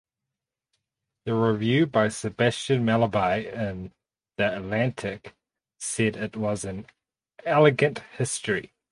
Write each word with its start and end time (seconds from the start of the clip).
The 1.25 1.35
review 1.35 1.85
by 1.85 2.07
Sebastian 2.07 2.83
Mallaby 2.83 3.47
in 3.47 3.91
"The 4.37 4.57
Atlantic" 4.57 5.35
said 5.77 6.17
it 6.17 6.35
was 6.35 6.65
an 6.65 6.87
"elegant 7.45 7.99
history". 8.17 8.73